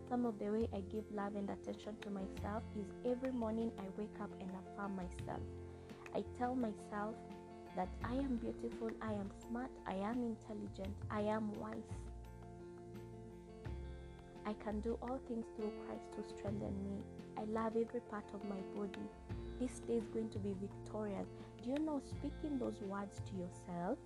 Some 0.08 0.25
of 0.25 0.38
the 0.38 0.46
way 0.46 0.68
I 0.72 0.80
give 0.92 1.04
love 1.12 1.34
and 1.34 1.50
attention 1.50 1.96
to 2.02 2.10
myself 2.10 2.62
is 2.78 2.86
every 3.10 3.32
morning 3.32 3.72
I 3.78 3.84
wake 3.98 4.14
up 4.22 4.30
and 4.40 4.48
affirm 4.50 4.94
myself. 4.94 5.40
I 6.14 6.22
tell 6.38 6.54
myself 6.54 7.14
that 7.75 7.88
I 8.04 8.14
am 8.14 8.36
beautiful, 8.36 8.90
I 9.02 9.12
am 9.12 9.30
smart, 9.48 9.70
I 9.84 9.94
am 9.94 10.22
intelligent, 10.22 10.94
I 11.10 11.22
am 11.22 11.52
wise. 11.60 11.90
I 14.46 14.52
can 14.64 14.78
do 14.78 14.96
all 15.02 15.18
things 15.26 15.44
through 15.56 15.72
Christ 15.84 16.06
who 16.14 16.22
strengthens 16.38 16.78
me. 16.84 17.02
I 17.36 17.42
love 17.50 17.72
every 17.76 18.00
part 18.08 18.25
of 18.32 18.44
my 18.44 18.60
body. 18.76 19.06
This 19.60 19.80
day 19.80 19.94
is 19.94 20.06
going 20.14 20.30
to 20.30 20.38
be 20.38 20.54
victorious. 20.60 21.26
Do 21.64 21.70
you 21.70 21.78
know 21.84 22.00
speaking 22.06 22.58
those 22.60 22.80
words 22.82 23.20
to 23.28 23.32
yourself? 23.36 23.98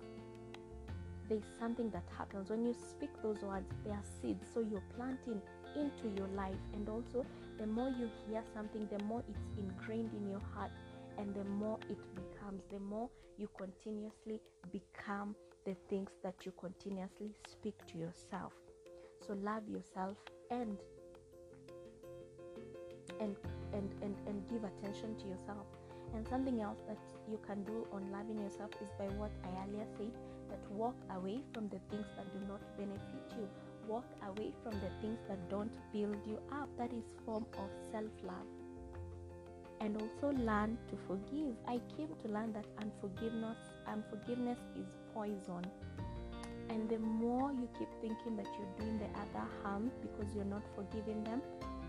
There's 1.29 1.45
something 1.59 1.91
that 1.91 2.03
happens 2.17 2.49
when 2.49 2.65
you 2.65 2.73
speak 2.73 3.11
those 3.21 3.41
words, 3.43 3.71
they 3.85 3.91
are 3.91 4.03
seeds. 4.19 4.47
So 4.53 4.61
you're 4.61 4.83
planting 4.97 5.41
into 5.75 6.15
your 6.17 6.27
life, 6.29 6.59
and 6.73 6.87
also 6.89 7.25
the 7.59 7.67
more 7.67 7.89
you 7.89 8.09
hear 8.27 8.43
something, 8.53 8.87
the 8.91 9.03
more 9.03 9.23
it's 9.29 9.39
ingrained 9.57 10.11
in 10.13 10.29
your 10.29 10.41
heart, 10.53 10.71
and 11.17 11.33
the 11.35 11.43
more 11.43 11.77
it 11.89 11.99
becomes, 12.15 12.63
the 12.71 12.79
more 12.79 13.09
you 13.37 13.49
continuously 13.57 14.39
become 14.71 15.35
the 15.65 15.75
things 15.89 16.09
that 16.23 16.35
you 16.45 16.51
continuously 16.59 17.31
speak 17.47 17.75
to 17.87 17.97
yourself. 17.97 18.53
So 19.25 19.33
love 19.41 19.67
yourself 19.69 20.17
and 20.49 20.77
and 23.19 23.35
and 23.73 23.93
and, 24.01 24.15
and 24.27 24.47
give 24.49 24.63
attention 24.63 25.15
to 25.17 25.27
yourself. 25.27 25.67
And 26.13 26.27
something 26.27 26.61
else 26.61 26.79
that 26.87 26.97
you 27.29 27.39
can 27.45 27.63
do 27.63 27.87
on 27.93 28.11
loving 28.11 28.39
yourself 28.41 28.71
is 28.81 28.89
by 28.97 29.05
what 29.15 29.31
I 29.45 29.63
earlier 29.63 29.85
said 29.97 30.11
that 30.49 30.71
walk 30.71 30.95
away 31.15 31.41
from 31.53 31.69
the 31.69 31.79
things 31.89 32.05
that 32.17 32.31
do 32.33 32.39
not 32.47 32.59
benefit 32.77 33.37
you. 33.37 33.47
Walk 33.87 34.05
away 34.27 34.53
from 34.63 34.73
the 34.73 34.89
things 35.01 35.19
that 35.27 35.49
don't 35.49 35.71
build 35.91 36.17
you 36.25 36.39
up. 36.51 36.69
That 36.77 36.93
is 36.93 37.03
form 37.25 37.45
of 37.57 37.69
self-love. 37.91 38.47
And 39.79 39.95
also 39.97 40.35
learn 40.37 40.77
to 40.89 40.95
forgive. 41.07 41.55
I 41.67 41.81
came 41.97 42.09
to 42.21 42.27
learn 42.27 42.53
that 42.53 42.65
unforgiveness 42.79 43.57
unforgiveness 43.87 44.59
is 44.77 44.95
poison. 45.13 45.65
And 46.69 46.87
the 46.87 46.99
more 46.99 47.51
you 47.51 47.67
keep 47.77 47.89
thinking 47.99 48.37
that 48.37 48.47
you're 48.57 48.77
doing 48.79 48.99
the 48.99 49.09
other 49.19 49.45
harm 49.63 49.91
because 50.01 50.33
you're 50.33 50.45
not 50.45 50.63
forgiving 50.75 51.23
them, 51.23 51.41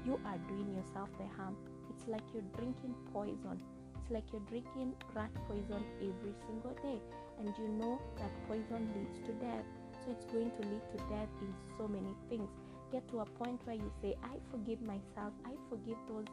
you 0.05 0.19
are 0.27 0.39
doing 0.49 0.75
yourself 0.75 1.09
the 1.19 1.27
harm. 1.37 1.57
It's 1.91 2.09
like 2.09 2.23
you're 2.35 2.51
drinking 2.57 2.95
poison. 3.13 3.63
It's 4.01 4.11
like 4.11 4.25
you're 4.33 4.43
drinking 4.49 4.95
rat 5.15 5.31
poison 5.47 5.85
every 6.01 6.35
single 6.47 6.75
day. 6.83 6.99
And 7.39 7.55
you 7.59 7.69
know 7.69 8.01
that 8.19 8.31
poison 8.49 8.89
leads 8.97 9.19
to 9.27 9.33
death. 9.35 9.65
So 10.05 10.13
it's 10.13 10.25
going 10.27 10.51
to 10.51 10.69
lead 10.69 10.83
to 10.91 10.99
death 11.09 11.29
in 11.41 11.55
so 11.79 11.87
many 11.87 12.15
things. 12.29 12.49
Get 12.91 13.09
to 13.09 13.21
a 13.21 13.25
point 13.25 13.61
where 13.65 13.77
you 13.77 13.91
say, 14.03 14.15
I 14.23 14.37
forgive 14.51 14.83
myself. 14.83 15.33
I 15.45 15.53
forgive 15.71 15.97
those 16.09 16.27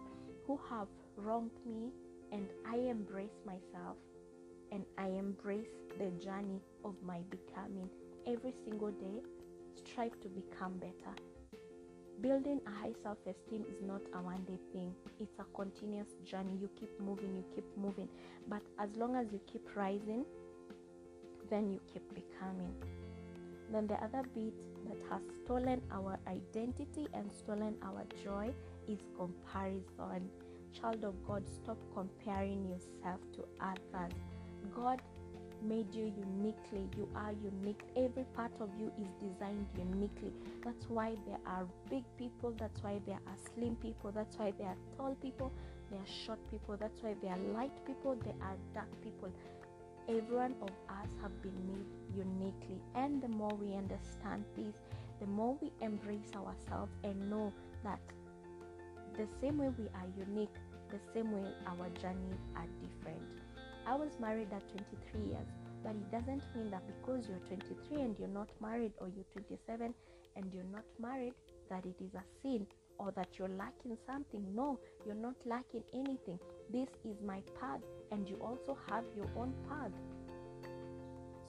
who 0.48 0.60
have 0.70 0.88
wronged 1.16 1.52
me. 1.66 1.92
And 2.32 2.48
I 2.68 2.78
embrace 2.78 3.38
myself. 3.46 3.98
And 4.72 4.86
I 4.98 5.08
embrace 5.08 5.70
the 5.98 6.12
journey 6.24 6.62
of 6.86 6.96
my 7.06 7.20
becoming. 7.30 7.90
Every 8.28 8.54
single 8.66 8.92
day, 8.92 9.22
strive 9.76 10.20
to 10.22 10.30
become 10.30 10.74
better 10.78 11.16
building 12.22 12.60
a 12.68 12.72
high 12.82 12.94
self 13.02 13.18
esteem 13.26 13.64
is 13.70 13.82
not 13.86 14.02
a 14.14 14.22
one 14.22 14.44
day 14.46 14.60
thing, 14.74 14.94
it's 15.20 15.40
a 15.40 15.46
continuous 15.56 16.08
journey. 16.26 16.58
You 16.62 16.70
keep 16.80 16.90
moving, 17.00 17.36
you 17.36 17.44
keep 17.56 17.66
moving. 17.78 18.10
But 18.48 18.62
as 18.78 18.90
long 18.98 19.16
as 19.16 19.28
you 19.32 19.40
keep 19.52 19.64
rising, 19.76 20.26
then 21.50 21.72
you 21.72 21.80
keep 21.92 22.04
becoming. 22.14 22.74
Then 23.72 23.88
the 23.88 23.96
other 23.96 24.24
bit 24.34 24.54
that 24.88 24.98
has 25.12 25.22
stolen 25.44 25.82
our 25.92 26.18
identity 26.28 27.08
and 27.14 27.32
stolen 27.32 27.76
our 27.84 28.04
joy 28.24 28.52
is 28.88 29.00
comparison. 29.18 30.30
Child 30.80 31.04
of 31.04 31.16
God, 31.28 31.44
stop 31.48 31.78
comparing 31.96 32.68
yourself 32.70 33.20
to 33.36 33.44
others. 33.62 34.14
God 34.76 35.02
made 35.64 35.94
you 35.94 36.12
uniquely. 36.18 36.88
You 36.98 37.08
are 37.16 37.34
unique. 37.44 37.82
Every 37.96 38.24
part 38.36 38.52
of 38.60 38.70
you 38.80 38.92
is 39.02 39.08
designed 39.20 39.68
uniquely. 39.78 40.32
That's 40.64 40.86
why 40.88 41.16
there 41.28 41.40
are 41.46 41.66
big 41.90 42.04
people. 42.18 42.54
That's 42.58 42.82
why 42.82 43.00
there 43.06 43.20
are 43.28 43.38
slim 43.54 43.76
people. 43.76 44.12
That's 44.12 44.38
why 44.38 44.54
there 44.58 44.68
are 44.68 44.78
tall 44.98 45.16
people. 45.22 45.52
There 45.92 46.00
are 46.00 46.26
short 46.26 46.40
people. 46.52 46.78
That's 46.80 47.02
why 47.02 47.16
there 47.22 47.32
are 47.32 47.54
light 47.54 47.86
people. 47.86 48.16
There 48.24 48.36
are 48.42 48.56
dark 48.74 48.90
people. 49.04 49.30
Every 50.10 50.36
one 50.36 50.56
of 50.63 50.70
us 50.89 51.08
have 51.22 51.39
been 51.44 51.54
made 51.68 51.86
uniquely. 52.18 52.82
And 52.96 53.22
the 53.22 53.28
more 53.28 53.54
we 53.62 53.75
understand 53.75 54.44
this, 54.58 54.74
the 55.20 55.28
more 55.28 55.56
we 55.62 55.72
embrace 55.82 56.32
ourselves 56.36 56.92
and 57.04 57.30
know 57.30 57.54
that 57.84 58.00
the 59.16 59.28
same 59.39 59.60
way 59.60 59.70
we 59.78 59.86
are 59.86 60.08
unique, 60.18 60.56
the 60.89 60.98
same 61.13 61.32
way 61.32 61.48
our 61.68 61.89
journeys 62.01 62.42
are 62.56 62.66
different. 62.82 63.22
I 63.86 63.94
was 63.94 64.10
married 64.20 64.48
at 64.51 64.68
23 64.72 65.30
years, 65.30 65.48
but 65.84 65.92
it 65.92 66.12
doesn't 66.12 66.42
mean 66.56 66.72
that 66.72 66.82
because 66.88 67.28
you're 67.30 67.46
23 67.48 68.01
and 68.01 68.16
you're 68.18 68.30
not 68.30 68.50
married, 68.60 68.94
or 68.98 69.10
you're 69.10 69.30
27 69.32 69.94
and 70.36 70.51
you're 70.51 70.63
not 70.74 70.86
married, 71.00 71.34
that 71.70 71.86
it 71.86 71.96
is 72.04 72.16
a 72.16 72.24
sin 72.42 72.66
or 72.98 73.12
that 73.12 73.28
you're 73.38 73.48
lacking 73.48 73.96
something. 74.08 74.44
No, 74.56 74.80
you're 75.06 75.13
not 75.13 75.36
lacking 75.46 75.84
anything. 75.94 76.39
This 76.72 76.90
is 77.04 77.18
my 77.26 77.42
path, 77.60 77.82
and 78.12 78.30
you 78.30 78.38
also 78.38 78.78
have 78.90 79.04
your 79.18 79.26
own 79.36 79.54
path. 79.68 79.92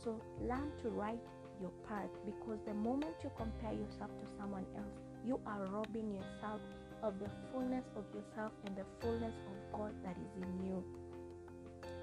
So 0.02 0.18
learn 0.40 0.72
to 0.82 0.88
write 0.88 1.20
your 1.60 1.72
path 1.86 2.08
because 2.24 2.58
the 2.66 2.72
moment 2.72 3.12
you 3.22 3.30
compare 3.36 3.72
yourself 3.72 4.08
to 4.08 4.26
someone 4.38 4.64
else, 4.76 4.96
you 5.26 5.38
are 5.46 5.66
robbing 5.66 6.14
yourself 6.14 6.60
of 7.02 7.18
the 7.18 7.28
fullness 7.52 7.84
of 7.96 8.04
yourself 8.14 8.52
and 8.64 8.74
the 8.76 8.84
fullness 9.00 9.34
of 9.34 9.78
God 9.78 9.92
that 10.04 10.16
is 10.16 10.42
in 10.42 10.66
you. 10.66 10.84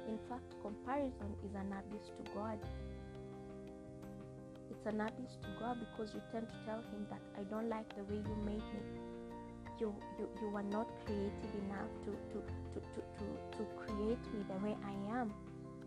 In 0.07 0.19
fact, 0.29 0.53
comparison 0.61 1.33
is 1.43 1.55
an 1.55 1.73
abyss 1.73 2.07
to 2.21 2.31
God. 2.33 2.59
It's 4.69 4.85
an 4.85 5.01
abyss 5.01 5.41
to 5.41 5.49
God 5.59 5.77
because 5.79 6.13
you 6.13 6.21
tend 6.31 6.47
to 6.47 6.55
tell 6.65 6.85
Him 6.93 7.07
that 7.09 7.21
I 7.33 7.43
don't 7.49 7.67
like 7.67 7.89
the 7.97 8.03
way 8.03 8.21
you 8.21 8.35
made 8.45 8.61
me. 8.61 9.06
You, 9.79 9.95
you, 10.17 10.27
you 10.41 10.55
are 10.55 10.63
not 10.63 10.87
creative 11.05 11.53
enough 11.65 11.91
to, 12.05 12.11
to, 12.11 12.37
to, 12.73 12.79
to, 12.79 13.01
to, 13.17 13.25
to 13.57 13.63
create 13.77 14.23
me 14.33 14.43
the 14.49 14.57
way 14.65 14.75
I 14.83 15.19
am. 15.19 15.33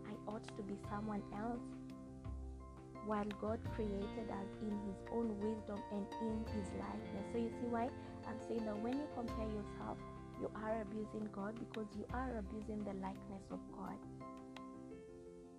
I 0.07 0.31
ought 0.31 0.47
to 0.57 0.63
be 0.63 0.75
someone 0.89 1.21
else. 1.37 1.59
While 3.05 3.25
God 3.41 3.59
created 3.75 4.29
us 4.29 4.51
in 4.61 4.77
His 4.87 4.99
own 5.11 5.35
wisdom 5.39 5.79
and 5.91 6.05
in 6.21 6.45
His 6.55 6.69
likeness. 6.79 7.25
So 7.33 7.37
you 7.39 7.49
see 7.49 7.67
why 7.67 7.89
I'm 8.27 8.39
saying 8.47 8.65
that 8.65 8.77
when 8.77 8.93
you 8.93 9.07
compare 9.15 9.49
yourself 9.49 9.97
you 10.41 10.49
are 10.55 10.81
abusing 10.81 11.29
God 11.31 11.53
because 11.59 11.85
you 11.95 12.03
are 12.13 12.39
abusing 12.39 12.79
the 12.79 12.93
likeness 12.97 13.45
of 13.51 13.59
God. 13.77 13.97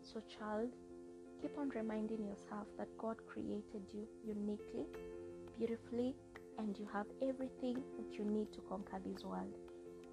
So, 0.02 0.20
child, 0.26 0.70
keep 1.40 1.56
on 1.56 1.68
reminding 1.68 2.26
yourself 2.26 2.66
that 2.78 2.88
God 2.98 3.16
created 3.28 3.86
you 3.94 4.08
uniquely, 4.26 4.86
beautifully, 5.56 6.16
and 6.58 6.78
you 6.78 6.88
have 6.92 7.06
everything 7.22 7.82
that 7.96 8.18
you 8.18 8.24
need 8.24 8.52
to 8.52 8.60
conquer 8.68 8.98
this 9.04 9.24
world. 9.24 9.54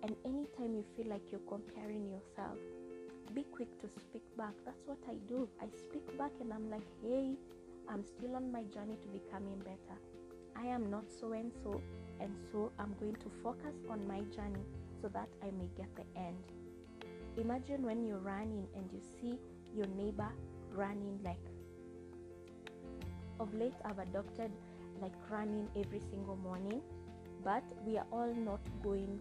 And 0.03 0.15
anytime 0.25 0.75
you 0.75 0.85
feel 0.95 1.07
like 1.07 1.31
you're 1.31 1.41
comparing 1.47 2.09
yourself, 2.09 2.57
be 3.33 3.43
quick 3.43 3.67
to 3.81 3.87
speak 3.87 4.23
back. 4.37 4.53
That's 4.65 4.81
what 4.85 4.97
I 5.07 5.15
do. 5.27 5.47
I 5.61 5.65
speak 5.77 6.17
back 6.17 6.31
and 6.41 6.51
I'm 6.53 6.69
like, 6.69 6.87
hey, 7.03 7.35
I'm 7.89 8.03
still 8.03 8.35
on 8.35 8.51
my 8.51 8.63
journey 8.63 8.95
to 9.01 9.07
becoming 9.07 9.59
better. 9.59 9.99
I 10.55 10.65
am 10.67 10.89
not 10.89 11.05
so 11.09 11.33
and 11.33 11.51
so, 11.63 11.81
and 12.19 12.35
so 12.51 12.71
I'm 12.79 12.95
going 12.99 13.15
to 13.15 13.31
focus 13.43 13.75
on 13.89 14.07
my 14.07 14.21
journey 14.35 14.65
so 15.01 15.09
that 15.09 15.29
I 15.43 15.51
may 15.51 15.69
get 15.77 15.89
the 15.95 16.19
end. 16.19 16.37
Imagine 17.37 17.83
when 17.83 18.05
you're 18.05 18.19
running 18.19 18.67
and 18.75 18.89
you 18.91 18.99
see 19.21 19.39
your 19.75 19.87
neighbor 19.87 20.29
running 20.73 21.19
like 21.23 21.39
of 23.39 23.53
late 23.53 23.73
I've 23.85 23.99
adopted 23.99 24.51
like 25.01 25.13
running 25.29 25.67
every 25.75 26.01
single 26.11 26.35
morning, 26.37 26.81
but 27.43 27.63
we 27.85 27.97
are 27.97 28.05
all 28.11 28.33
not 28.33 28.61
going 28.83 29.19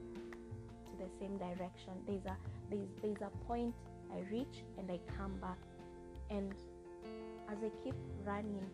to 0.85 0.93
the 0.99 1.09
same 1.21 1.37
direction. 1.39 1.93
There's 2.07 2.25
a 2.27 2.37
there's 2.71 2.89
there's 3.03 3.23
a 3.23 3.31
point 3.47 3.75
I 4.13 4.21
reach 4.31 4.65
and 4.79 4.91
I 4.91 4.99
come 5.17 5.35
back. 5.41 5.59
And 6.31 6.53
as 7.51 7.57
I 7.59 7.71
keep 7.85 7.95
running 8.25 8.67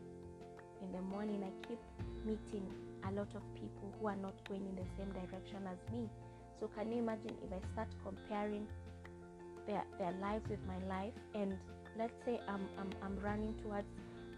in 0.83 0.93
the 0.93 1.03
morning, 1.03 1.45
I 1.45 1.67
keep 1.67 1.79
meeting 2.25 2.67
a 3.09 3.13
lot 3.13 3.29
of 3.35 3.43
people 3.55 3.93
who 4.01 4.07
are 4.09 4.17
not 4.17 4.35
going 4.49 4.67
in 4.67 4.75
the 4.77 4.89
same 4.97 5.13
direction 5.13 5.61
as 5.69 5.79
me. 5.93 6.09
So, 6.61 6.71
can 6.77 6.91
you 6.91 6.99
imagine 6.99 7.35
if 7.45 7.53
I 7.53 7.73
start 7.73 7.89
comparing 8.05 8.67
their, 9.67 9.85
their 9.99 10.13
lives 10.21 10.49
with 10.49 10.61
my 10.67 10.79
life? 10.89 11.13
And 11.35 11.57
let's 11.99 12.15
say 12.25 12.41
I'm, 12.49 12.67
I'm, 12.79 12.91
I'm 13.03 13.19
running 13.21 13.55
towards 13.63 13.87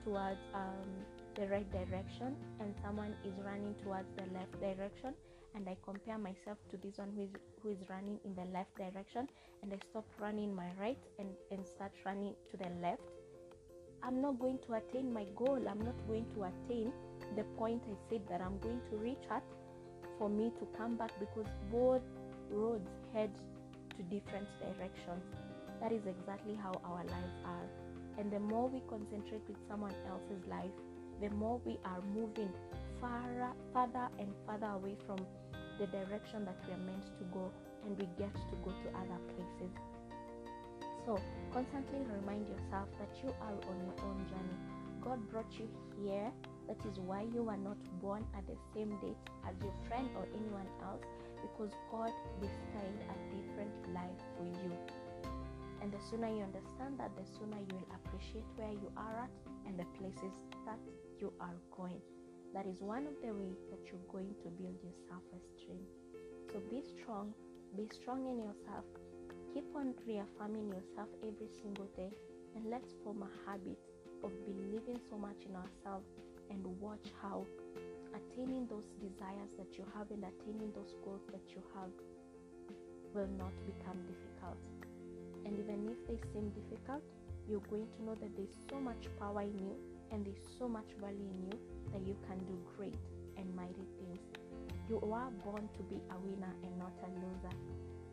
towards 0.04 0.38
um, 0.54 0.88
the 1.36 1.46
right 1.48 1.70
direction 1.70 2.34
and 2.60 2.74
someone 2.82 3.14
is 3.24 3.34
running 3.44 3.74
towards 3.84 4.08
the 4.16 4.24
left 4.32 4.58
direction 4.60 5.12
and 5.54 5.68
I 5.68 5.76
compare 5.84 6.18
myself 6.18 6.58
to 6.70 6.76
this 6.76 6.98
one 6.98 7.12
who 7.14 7.22
is 7.22 7.30
who 7.62 7.70
is 7.70 7.78
running 7.88 8.18
in 8.24 8.34
the 8.34 8.44
left 8.52 8.74
direction 8.76 9.28
and 9.62 9.72
I 9.72 9.78
stop 9.90 10.04
running 10.18 10.54
my 10.54 10.68
right 10.80 10.98
and, 11.18 11.28
and 11.50 11.66
start 11.66 11.92
running 12.04 12.34
to 12.50 12.56
the 12.56 12.70
left, 12.80 13.02
I'm 14.02 14.20
not 14.20 14.38
going 14.38 14.58
to 14.66 14.74
attain 14.74 15.12
my 15.12 15.24
goal. 15.34 15.60
I'm 15.68 15.80
not 15.80 15.96
going 16.06 16.26
to 16.34 16.44
attain 16.44 16.92
the 17.36 17.44
point 17.58 17.82
I 17.88 17.96
said 18.08 18.22
that 18.30 18.40
I'm 18.40 18.58
going 18.58 18.80
to 18.90 18.96
reach 18.96 19.24
at 19.30 19.42
for 20.18 20.28
me 20.28 20.52
to 20.58 20.66
come 20.78 20.96
back 20.96 21.10
because 21.18 21.50
both 21.70 22.02
roads 22.50 22.88
head 23.12 23.30
to 23.96 24.02
different 24.04 24.46
directions. 24.60 25.24
That 25.80 25.92
is 25.92 26.02
exactly 26.06 26.54
how 26.54 26.80
our 26.84 27.04
lives 27.04 27.36
are. 27.44 27.68
And 28.18 28.32
the 28.32 28.40
more 28.40 28.68
we 28.68 28.80
concentrate 28.88 29.42
with 29.48 29.58
someone 29.68 29.94
else's 30.08 30.46
life, 30.48 30.72
the 31.20 31.30
more 31.30 31.60
we 31.64 31.78
are 31.84 32.00
moving 32.14 32.52
far, 33.00 33.54
farther 33.72 34.08
and 34.18 34.28
farther 34.46 34.66
away 34.66 34.96
from 35.06 35.18
the 35.78 35.86
direction 35.86 36.44
that 36.44 36.56
we 36.66 36.72
are 36.72 36.84
meant 36.84 37.04
to 37.18 37.24
go, 37.32 37.50
and 37.84 37.98
we 37.98 38.06
get 38.18 38.32
to 38.34 38.56
go 38.64 38.70
to 38.70 38.88
other 38.96 39.20
places. 39.32 39.72
So, 41.04 41.20
constantly 41.52 42.00
remind 42.18 42.48
yourself 42.48 42.88
that 42.98 43.12
you 43.22 43.30
are 43.40 43.54
on 43.54 43.76
your 43.84 43.96
own 44.04 44.26
journey. 44.28 44.58
God 45.00 45.20
brought 45.30 45.52
you 45.58 45.68
here. 46.02 46.32
That 46.66 46.82
is 46.90 46.98
why 46.98 47.22
you 47.32 47.48
are 47.48 47.56
not 47.56 47.78
born 48.02 48.26
at 48.36 48.44
the 48.48 48.58
same 48.74 48.90
date 48.98 49.22
as 49.46 49.54
your 49.62 49.72
friend 49.86 50.08
or 50.16 50.26
anyone 50.34 50.66
else, 50.82 51.04
because 51.40 51.70
God 51.92 52.10
designed 52.40 53.00
a 53.06 53.16
different 53.30 53.94
life 53.94 54.18
for 54.34 54.44
you. 54.66 54.74
And 55.80 55.92
the 55.92 56.02
sooner 56.10 56.26
you 56.26 56.42
understand 56.42 56.98
that, 56.98 57.14
the 57.14 57.22
sooner 57.38 57.62
you 57.62 57.78
will 57.78 57.90
appreciate 57.94 58.48
where 58.56 58.72
you 58.72 58.90
are 58.96 59.22
at 59.22 59.30
and 59.68 59.78
the 59.78 59.86
places 59.94 60.34
that 60.66 60.80
you 61.20 61.32
are 61.40 61.56
going. 61.76 62.00
That 62.54 62.66
is 62.66 62.80
one 62.80 63.06
of 63.06 63.16
the 63.20 63.32
ways 63.32 63.60
that 63.70 63.80
you're 63.88 64.08
going 64.12 64.34
to 64.42 64.48
build 64.56 64.76
your 64.82 64.96
self 65.08 65.24
esteem. 65.32 65.80
So 66.52 66.60
be 66.70 66.80
strong, 66.80 67.32
be 67.76 67.88
strong 67.92 68.24
in 68.26 68.38
yourself. 68.40 68.84
Keep 69.52 69.74
on 69.74 69.94
reaffirming 70.06 70.68
yourself 70.68 71.08
every 71.22 71.48
single 71.62 71.88
day, 71.96 72.12
and 72.54 72.68
let's 72.70 72.92
form 73.04 73.24
a 73.24 73.30
habit 73.48 73.78
of 74.24 74.32
believing 74.44 75.00
so 75.10 75.16
much 75.16 75.36
in 75.48 75.56
ourselves 75.56 76.08
and 76.50 76.64
watch 76.80 77.12
how 77.20 77.44
attaining 78.14 78.66
those 78.68 78.88
desires 79.00 79.52
that 79.58 79.76
you 79.76 79.84
have 79.96 80.10
and 80.10 80.24
attaining 80.24 80.72
those 80.72 80.94
goals 81.04 81.24
that 81.32 81.44
you 81.52 81.60
have 81.74 81.92
will 83.14 83.28
not 83.36 83.52
become 83.64 84.00
difficult. 84.08 84.60
And 85.44 85.58
even 85.58 85.88
if 85.88 86.00
they 86.08 86.20
seem 86.32 86.52
difficult, 86.52 87.02
you're 87.48 87.64
going 87.70 87.86
to 87.86 88.04
know 88.04 88.14
that 88.16 88.36
there's 88.36 88.56
so 88.68 88.80
much 88.80 89.08
power 89.18 89.42
in 89.42 89.58
you 89.58 89.76
and 90.12 90.24
there's 90.24 90.46
so 90.58 90.68
much 90.68 90.86
value 91.00 91.28
in 91.30 91.50
you 91.50 91.58
that 91.92 92.06
you 92.06 92.16
can 92.26 92.38
do 92.38 92.58
great 92.76 92.98
and 93.36 93.54
mighty 93.54 93.86
things. 93.98 94.20
You 94.88 95.00
are 95.12 95.30
born 95.44 95.68
to 95.76 95.82
be 95.84 95.96
a 96.10 96.18
winner 96.20 96.54
and 96.62 96.78
not 96.78 96.92
a 97.02 97.08
loser. 97.20 97.56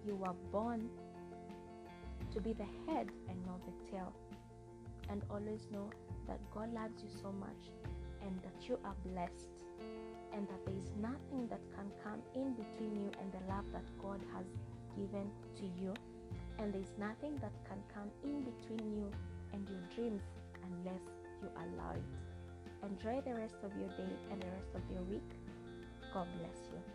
You 0.06 0.20
are 0.24 0.36
born 0.52 0.90
to 2.34 2.42
be 2.42 2.54
the 2.54 2.66
head 2.88 3.10
and 3.30 3.46
not 3.46 3.60
the 3.66 3.92
tail. 3.92 4.12
And 5.10 5.22
always 5.30 5.68
know 5.72 5.90
that 6.28 6.40
God 6.54 6.74
loves 6.74 7.04
you 7.04 7.10
so 7.22 7.32
much 7.32 7.70
and 8.26 8.40
that 8.42 8.68
you 8.68 8.80
are 8.84 8.96
blessed 9.06 9.50
and 10.34 10.48
that 10.48 10.66
there 10.66 10.76
is 10.76 10.92
nothing 11.00 11.48
that 11.50 11.62
can 11.76 11.86
come 12.04 12.22
in 12.34 12.54
between 12.54 12.96
you 12.96 13.12
and 13.22 13.32
the 13.32 13.54
love 13.54 13.66
that 13.72 13.86
God 14.02 14.20
has 14.34 14.46
given 14.98 15.30
to 15.58 15.66
you. 15.80 15.94
And 16.58 16.74
there's 16.74 16.94
nothing 16.98 17.38
that 17.42 17.54
can 17.70 17.78
come 17.94 18.10
in 18.24 18.42
between 18.42 18.96
you 18.96 19.12
and 19.54 19.68
your 19.70 19.82
dreams 19.94 20.24
unless 20.64 21.02
you 21.44 21.50
allow 21.58 21.92
it. 21.92 22.04
Enjoy 22.90 23.22
the 23.22 23.36
rest 23.36 23.58
of 23.64 23.72
your 23.78 23.90
day 23.90 24.14
and 24.32 24.42
the 24.42 24.48
rest 24.48 24.72
of 24.76 24.82
your 24.92 25.04
week. 25.04 25.30
God 26.14 26.28
bless 26.40 26.70
you. 26.72 26.93